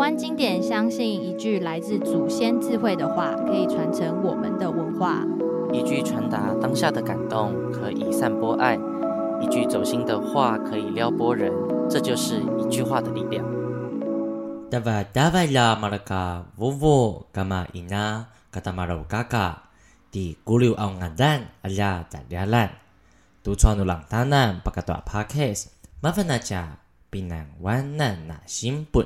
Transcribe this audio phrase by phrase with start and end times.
[0.00, 5.26] 湾经典相信一句来自祖先智慧的话，可以传承我们的文化。
[5.74, 8.78] 一句传达当下的感动，可以散播爱；
[9.42, 11.52] 一句走心的话，可以撩拨人。
[11.90, 13.44] 这就是一句话的力量。
[14.70, 19.64] 哒哇哒哇啦马拉卡呜呜嘎玛伊娜嘎达马罗嘎嘎
[20.10, 22.70] 迪咕噜奥亚丹阿呀达呀兰
[23.42, 25.68] 独创努朗达南巴嘎多帕克斯
[26.00, 26.78] 麻烦大家
[27.10, 29.04] 避难湾难那心不？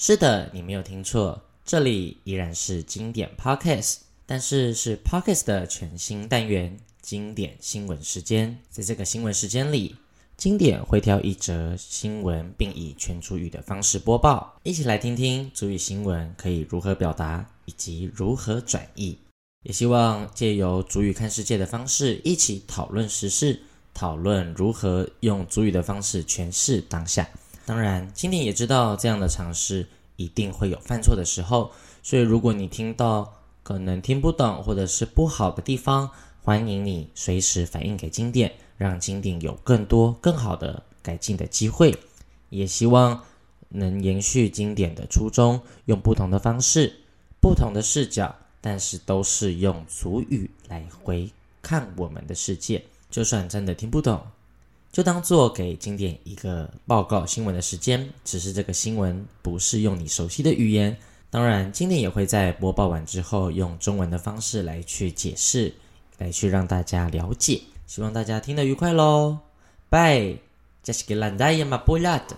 [0.00, 3.96] 是的，你没有听错，这里依然是经典 Podcast。
[4.26, 8.60] 但是是 Podcast 的全新单元——经典新闻时间。
[8.70, 9.96] 在这个新闻时间里，
[10.36, 14.60] 经典会挑一则新闻，并以全族语的方式播报。
[14.62, 19.18] 一起来听听族语新闻可以如何表达，以及如何转译。
[19.64, 23.60] 也希望借由族语看世界的方式，一起讨论时事，
[23.92, 27.28] 讨论如何用族语的方式诠释当下。
[27.68, 29.86] 当然，经典也知道这样的尝试
[30.16, 31.70] 一定会有犯错的时候，
[32.02, 36.08] 所以如果你听到，可能听不懂或者是不好的地方，
[36.42, 41.94] 欢迎你随时反映给经典，让经典有更多更好的改进的机会。
[42.48, 43.22] 也希望
[43.68, 46.90] 能延续经典的初衷，用不同的方式、
[47.38, 52.82] 不同的视角，但是都是用俗语来回看我们的世界。
[53.10, 54.26] 就算真的听不懂，
[54.90, 60.96] 就当做给经典一个报告新闻的时间，只是这个新闻不是用你熟悉的语言。
[61.30, 65.74] 当然，经典也会在播报完之后用中文的方式来去解释，
[66.16, 67.60] 来去让大家了解。
[67.86, 69.38] 希望大家听得愉快喽！
[69.90, 70.36] 拜，
[70.82, 72.36] 这是个烂大爷嘛，不辣的。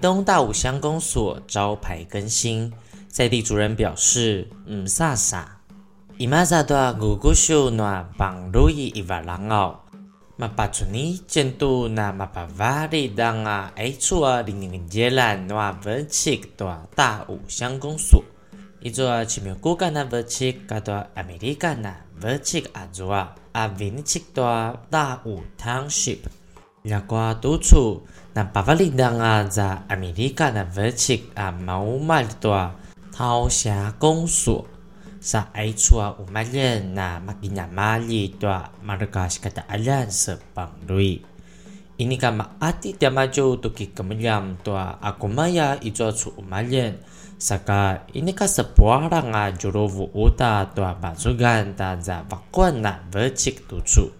[0.00, 2.72] 东大武乡公所招牌更新，
[3.08, 5.44] 在地主人表示：“嗯，飒飒。”
[6.16, 9.84] 伊玛扎多古古秀那邦路伊伊瓦朗奥，
[10.36, 18.22] 马巴楚尼监督那马巴瓦里当啊，爱处啊零零零杰兰那文七多大武乡公所，
[18.80, 26.18] 伊做啊奇妙骨干那文七加多阿美利干那文七阿做啊阿文七多大武 Township，
[26.82, 28.02] 两瓜督促
[28.40, 32.72] napavalinda nga za Amerika na verchik a maumalitoa
[33.12, 33.92] Taoxia
[34.24, 34.64] su
[35.20, 41.20] sa Aichua umalyan na maginamali toa markas kataalan sa Panglui.
[42.00, 46.96] Ini ka maati damajo tuki kemuliam toa akumaya ijo su umalian,
[47.36, 54.19] saka ini ka sepuara nga jurovu uta toa bazugan ta za vakuan na verchik tucu.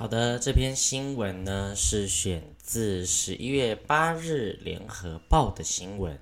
[0.08, 6.18] 好的，这篇新闻呢是选自十一月八日联合报的新闻。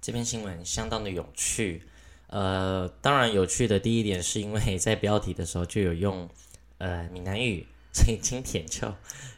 [0.00, 1.82] 这篇新闻相当的有趣，
[2.28, 6.26] 呃，当然有趣的第一点是因为 在标题的时候就有用
[6.78, 8.90] 呃闽南语，所以今天就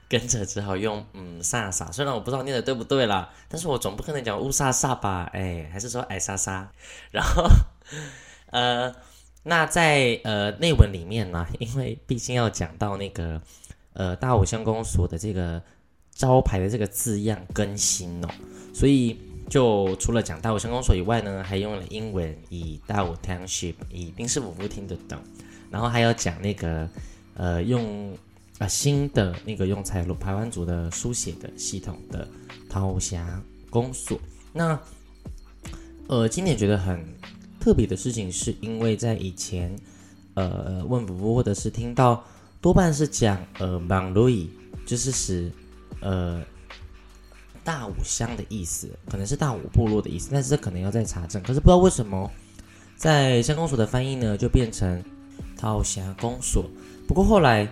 [0.08, 6.68] 跟着只好用嗯飒飒，虽然我不知道念的对不对啦，但是我总不可能讲乌萨萨吧，哎，还是说哎飒飒，
[7.10, 7.48] 然后
[8.52, 8.94] 呃，
[9.42, 13.42] 那在呃内文里面呢，因为毕竟要讲到那个
[13.98, 15.62] 呃大武乡公所的这个
[16.14, 18.28] 招牌的这个字样更新哦，
[18.72, 19.18] 所以。
[19.48, 25.18] 就除了讲大武乡公所以外呢，还用了英文，以大武 Township，以丁氏府府听得懂，
[25.70, 26.86] 然后还要讲那个，
[27.32, 28.18] 呃，用啊、
[28.58, 32.28] 呃、新的那个用采罗排湾族的书写的系统的
[32.68, 34.20] 桃峡公所。
[34.52, 34.78] 那
[36.08, 37.02] 呃，今天觉得很
[37.58, 39.74] 特别的事情，是因为在以前，
[40.34, 42.22] 呃，问福福或者是听到，
[42.60, 44.50] 多半是讲呃芒路易，
[44.86, 45.50] 就是使
[46.00, 46.42] 呃。
[47.64, 51.42] 大武乡的意思可能是大武部落的意思，但是这可能要再查证。
[51.42, 52.30] 可是不知道为什么，
[52.96, 55.04] 在乡公所的翻译呢，就变成
[55.60, 56.64] 稻霞公所。
[57.06, 57.70] 不过后来，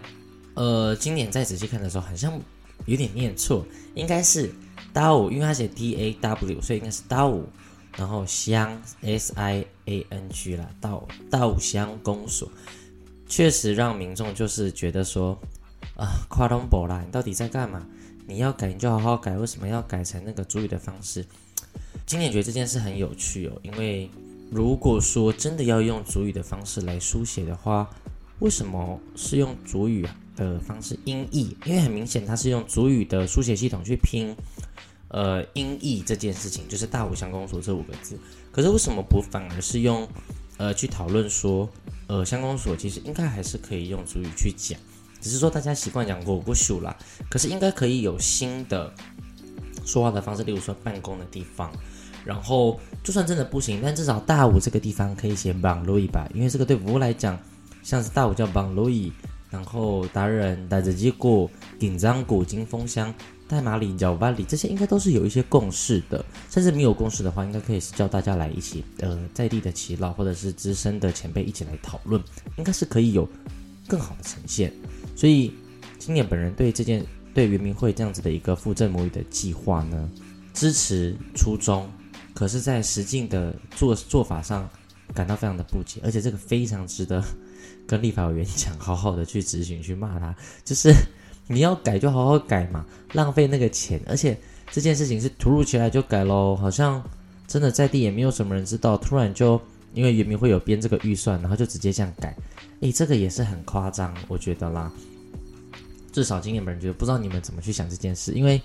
[0.53, 2.39] 呃，今年再仔细看的时候，好像
[2.85, 4.53] 有点念错，应该是
[4.93, 7.35] 稻，因为它写 D A W，所以应该是稻，
[7.97, 12.51] 然后乡 S I A N G 啦，稻稻香公所，
[13.29, 15.39] 确实让民众就是觉得说，
[15.97, 17.87] 啊，夸东博啦，你到底在干嘛？
[18.27, 21.25] 你要改你就好好改，为什么要改成那个主语的方式？
[22.05, 24.11] 今年觉得这件事很有趣哦，因为
[24.51, 27.89] 如果说真的要用主语的方式来书写的话，
[28.39, 30.07] 为什么是用主语
[30.37, 31.57] 的方式音译？
[31.65, 34.37] 因为很明显它是用主语的书写系统去拼，
[35.09, 38.19] 呃，音译这件事情就是大武乡公所这五个字。
[38.53, 40.07] 可是为什么不反而是用
[40.59, 41.69] 呃去讨论说，
[42.07, 44.79] 呃，乡公所其实应该还是可以用族语去讲？
[45.21, 46.97] 只是说大家习惯讲我不熟啦，
[47.29, 48.93] 可是应该可以有新的
[49.85, 51.73] 说话的方式，例如说办公的地方，
[52.25, 57.37] 然后就算真的不行，但至少大武这个地方可以写邦路易吧，因为这个对服务来讲，
[57.83, 59.13] 像是大武叫邦路易，
[59.51, 61.51] 然后达人达子基果、
[61.81, 63.13] 紧张谷、金风箱、
[63.49, 72.21] 代码里、角巴里这些应该都是有一些共识的，甚至没有共识的话，应该可以是叫大家来一起呃在地的耆老或者是资深的前辈一起来讨论，
[72.57, 73.29] 应该是可以有
[73.87, 74.73] 更好的呈现。
[75.15, 75.53] 所以，
[75.99, 80.11] 今年本人对这件对圆明会这样子的一个复正母语的计划呢，
[80.53, 81.89] 支持初衷，
[82.35, 84.69] 可是，在实际的做做法上，
[85.15, 87.23] 感到非常的不解，而且这个非常值得
[87.87, 90.35] 跟立法委员讲，好好的去执行去骂他，
[90.65, 90.93] 就是
[91.47, 94.37] 你要改就好好改嘛，浪费那个钱，而且
[94.71, 97.03] 这件事情是突如其来就改喽，好像
[97.47, 99.61] 真的在地也没有什么人知道，突然就
[99.95, 102.37] 因为原民会有编这个预算，然后就直接这样改。
[102.81, 104.93] 诶，这个也是很夸张，我觉得啦。
[106.13, 108.33] 至少经典本人觉得，不知道你们怎么去想这件事。
[108.33, 108.61] 因为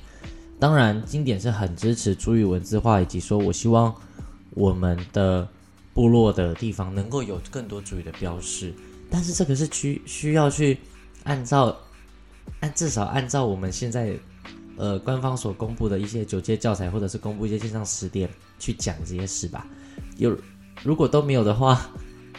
[0.60, 3.94] 当然，经典是很支持主语文字化，以及说我希望
[4.52, 5.48] 我们的
[5.94, 8.74] 部落的地方能够有更多主语的标示。
[9.10, 10.78] 但是这个是需需要去
[11.24, 11.78] 按照
[12.60, 14.14] 按至少按照我们现在
[14.78, 18.30] 呃官方所公布的一些九阶教材，或者是公布一些线上词典
[18.60, 19.66] 去讲这些事吧。
[20.18, 20.38] 有
[20.84, 21.90] 如果都没有的话。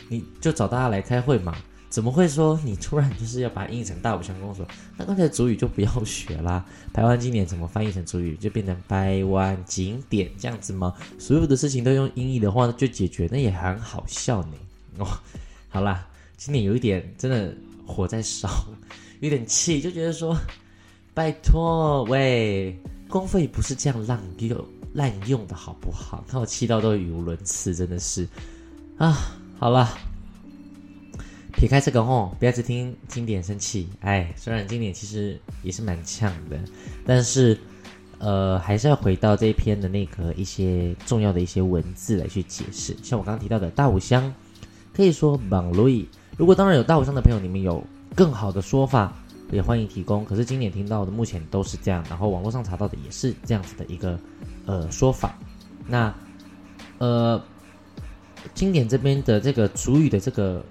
[0.08, 1.56] 你就找大家来开会嘛？
[1.88, 4.66] 怎么会说你突然就是要把它译成大武乡公所？
[4.98, 6.62] 那刚才主语就不要学啦。
[6.92, 8.36] 台湾经典怎么翻译成主语？
[8.36, 10.92] 就变成台湾景点这样子吗？
[11.18, 14.54] 所有的事情都用音译的话就解决，那也很好笑呢。
[14.98, 15.06] 哦，
[15.70, 16.06] 好啦，
[16.36, 17.54] 今年有一点真的
[17.86, 18.50] 火在烧，
[19.22, 20.36] 有点气，就觉得说，
[21.14, 22.76] 拜托喂，
[23.08, 24.64] 公费不是这样滥用
[24.94, 26.24] 滥用的好不好？
[26.28, 28.26] 看我气到都语无伦次，真的是
[28.98, 29.38] 啊。
[29.60, 29.96] 好了，
[31.52, 33.88] 撇开这个吼，不要只听经典生气。
[34.00, 36.58] 哎，虽然经典其实也是蛮呛的，
[37.06, 37.56] 但是
[38.18, 42.96] 呃，还是要回到这一篇的那个一些重要的一些文字来去解释。
[43.04, 44.34] 像我刚刚提到的大武乡，
[44.92, 46.08] 可以说邦路易。
[46.36, 49.12] 如果当然有大武乡的朋友，你们有更好的说法，
[49.50, 50.24] 也欢迎提供。
[50.24, 54.18] 可是经典听到的目前都是这样，然后网络上查到的也是这样子的一个
[54.66, 55.38] 呃说法。
[55.86, 56.14] 那
[56.98, 57.42] 呃。
[58.54, 60.64] 经典这边的这个主语的这个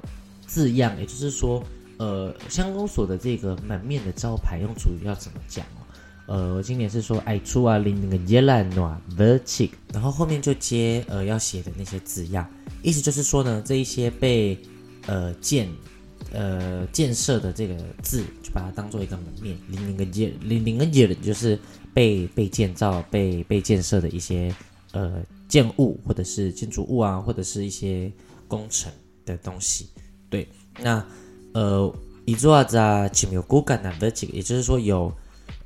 [0.45, 1.63] 字样，也就是说，
[1.97, 5.79] 呃，乡公所的这个门面的招牌用主语要怎么讲哦？
[6.27, 12.45] 呃，经典是说爱出啊林那个耶兰诺 the chick，然后后面就接呃要写的那些字样，
[12.83, 14.61] 意思就是说呢，这一些被
[15.07, 15.69] 呃建
[16.31, 21.59] 呃建设的这个字，就把它当做一个门面，林那个耶林那个耶就是
[21.93, 24.53] 被被建造被被建设的一些
[24.91, 25.23] 呃。
[25.51, 28.09] 建物或者是建筑物啊，或者是一些
[28.47, 28.89] 工程
[29.25, 29.89] 的东西，
[30.29, 30.47] 对，
[30.79, 31.05] 那
[31.51, 35.13] 呃，一座在前面有骨干的几个，也就是说有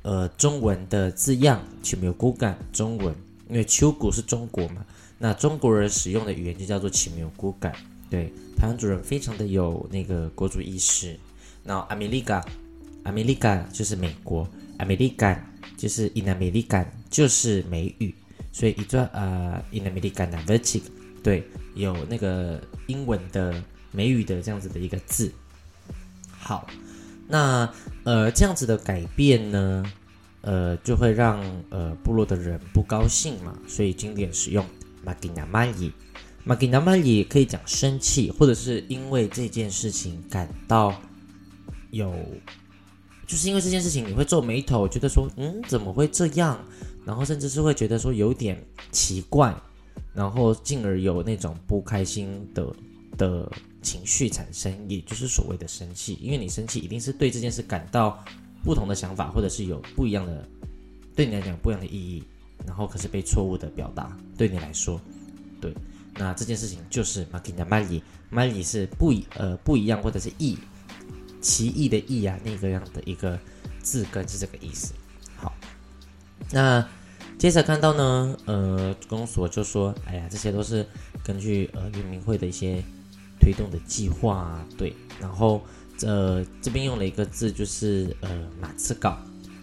[0.02, 3.14] 呃中文的字样，前面有骨干中文，
[3.48, 4.84] 因为秋谷是中国嘛，
[5.18, 7.72] 那中国人使用的语言就叫做前面有骨干，
[8.10, 11.18] 对，台湾主人非常的有那个国族意识，
[11.64, 14.48] 然后 America，America 就是美国
[14.78, 15.38] ，American
[15.76, 18.14] 就是 In American 就是美语。
[18.52, 20.80] 所以一段呃，in American vertic，
[21.22, 25.30] 对，有那个英文的美语的这样子的一个字。
[26.38, 26.66] 好，
[27.28, 27.70] 那
[28.04, 29.84] 呃这样子的改变呢，
[30.40, 34.64] 呃就会让呃部落的人不高兴嘛，所以经典使用
[36.46, 40.94] Magina 嘛也可以讲生气，或者是因为这件事情感到
[41.90, 42.14] 有，
[43.26, 46.56] 就是因为这件事情你会皱眉头，觉得说嗯怎么会这样？
[47.04, 49.52] 然后甚至是会觉得说有点奇怪，
[50.14, 52.72] 然后进而有那种不开心的
[53.18, 56.16] 的情绪产生，也就是所谓的生气。
[56.20, 58.24] 因为你生气一定是对这件事感到
[58.62, 60.48] 不同的想法，或者是有不一样的
[61.16, 62.22] 对你来讲不一样的意义，
[62.64, 65.00] 然后可是被错误的表达对你来说，
[65.60, 65.74] 对。
[66.18, 70.56] 那这件事情就是马吉纳玛里，玛里是不一呃不一样或者是异，
[71.40, 73.38] 奇异的异啊，那个样的一个
[73.82, 74.94] 字根是这个意思。
[75.36, 75.52] 好，
[76.50, 76.86] 那
[77.38, 80.86] 接着看到呢，呃，公所就说，哎呀，这些都是
[81.22, 82.82] 根据呃原民会的一些
[83.38, 85.62] 推动的计划啊，对，然后
[86.02, 89.18] 呃这边用了一个字就是呃马刺稿。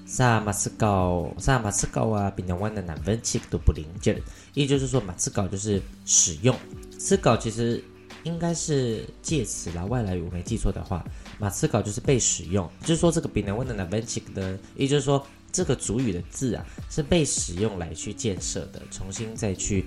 [0.06, 4.22] 萨马斯稿，萨马斯稿啊，比南湾的南分七都不灵劲儿。
[4.54, 6.56] 也就是说，马斯稿就是使用，
[7.00, 7.84] 斯稿其实
[8.24, 11.04] 应该是介词啦，外来语我没记错的话，
[11.40, 12.70] 马斯稿就是被使用。
[12.82, 19.86] 就是说，这个比南湾的南分七的，也就是说，这个主语的字啊，是被使用来去建设的，重新再去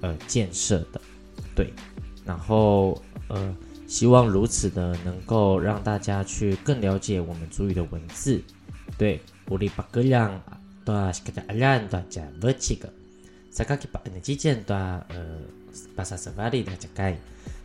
[0.00, 1.00] 呃建设的，
[1.54, 1.72] 对。
[2.24, 3.54] 然后呃，
[3.86, 8.40] 希望如此的能够让大家去更了解我们主语的文字，
[8.96, 9.20] 对。
[9.50, 10.40] 乌里巴格亮，
[10.84, 12.88] 多西格达阿兰多加沃奇格，
[13.50, 15.40] 萨卡基巴恩的基建多呃
[15.96, 17.16] 巴萨萨瓦里的加盖。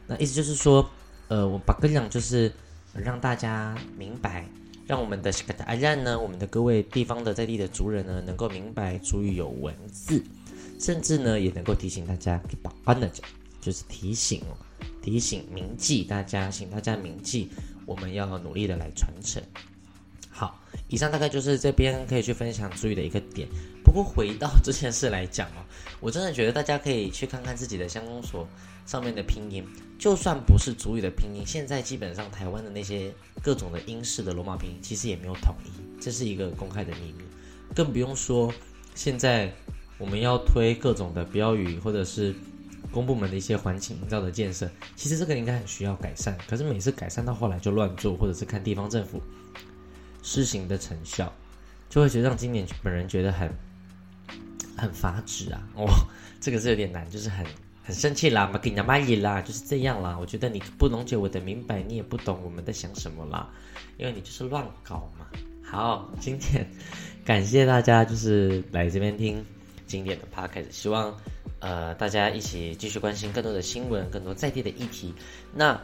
[0.07, 0.89] 那意思就是说，
[1.27, 2.51] 呃，我巴格亮就是
[2.93, 4.47] 让大家明白，
[4.87, 10.23] 让我们的西格达阿兰呢，我们的各位地方的在地的族人呢，能够明白族语有文字，
[10.79, 13.07] 甚至呢，也能够提醒大家，巴安的
[13.61, 14.57] 就是提醒哦，
[15.03, 17.51] 提醒铭记大家，请大家铭记，
[17.85, 19.39] 我们要努力的来传承。
[20.37, 23.47] 好，以上大概就是这边可以去分享主语的一个点。
[23.85, 25.63] 不过回到这件事来讲哦，
[26.01, 28.45] 我真的觉得大家可以去看看自己的乡公所
[28.85, 29.65] 上面的拼音，
[29.97, 37.23] 就算不是主语的拼音，现在基本上台湾的那些各种的英式的罗马拼音其实也没有统一，这是一个公开的秘密。
[37.73, 38.53] 更不用说
[38.93, 39.49] 现在
[39.97, 42.35] 我们要推各种的标语或者是
[42.91, 46.37] 公部门的一些环境营造的建设，其实这个应该很需要改善。
[46.45, 49.21] 可是每次改善到后来就乱做，或者是看地方政府。
[50.27, 51.31] 施行的成效，
[51.87, 53.47] 就会觉得让经典本人觉得很
[54.75, 55.61] 很发指啊！
[55.75, 55.85] 哦，
[56.41, 57.45] 这个是有点难，就是很
[57.83, 60.17] 很生气啦，嘛给你骂你啦，就是这样啦。
[60.19, 63.47] 我觉得你不能解我的明白，你也不懂我们在想什么啦，
[63.99, 65.27] 因为你就是乱搞嘛。
[65.63, 66.67] 好，今天
[67.23, 69.45] 感谢大家就是来这边听
[69.85, 71.15] 经典的 p o c a s t 希望
[71.59, 75.13] 呃大家一起继续关心更多的新闻，更多在地的议题。
[75.53, 75.79] 那。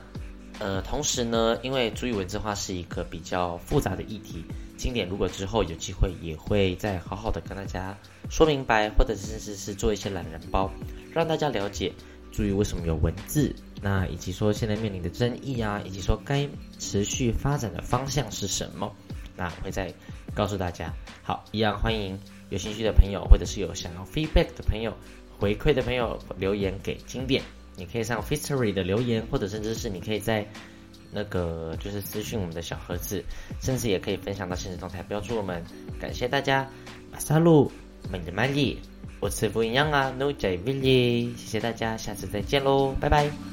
[0.61, 4.45] 呃，同时呢，因为族语文字化是一个比较复杂的议题，
[4.77, 7.97] 经典如果之后有机会，也会再好好的跟大家
[8.29, 10.71] 说明白，或者是是是做一些懒人包，
[11.11, 11.91] 让大家了解
[12.31, 18.95] 注语为什么有文字，那以及说现在面临的争议啊，以及说该持续发展的方向是什么，
[19.35, 19.91] 那会再
[20.35, 20.93] 告诉大家。
[21.23, 22.19] 好，一样欢迎
[22.51, 24.95] 有兴趣的朋友，或者是有想要 feedback 的朋友、
[25.39, 27.41] 回馈的朋友留言给经典。
[27.75, 30.45] 你可以上 history 的留言，或者甚至是你可以在
[31.11, 33.23] 那个就是私信我们的小盒子，
[33.59, 35.63] 甚至也可以分享到现实动态标注我们。
[35.99, 36.69] 感谢大家，
[37.11, 37.71] 马萨路，
[38.09, 38.77] 满的满意，
[39.19, 43.50] 我是不一样啊，No J Billy，谢谢大家，下次再见喽，拜拜。